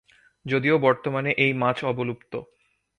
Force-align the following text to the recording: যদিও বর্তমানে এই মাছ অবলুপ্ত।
যদিও 0.45 0.75
বর্তমানে 0.77 1.31
এই 1.37 1.51
মাছ 1.53 1.77
অবলুপ্ত। 1.83 2.33